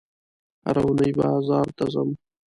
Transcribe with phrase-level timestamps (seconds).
[0.65, 2.09] هره اونۍ بازار ته ځم